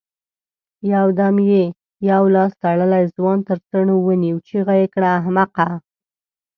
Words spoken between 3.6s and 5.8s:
څڼو ونيو، چيغه يې کړه! احمقه!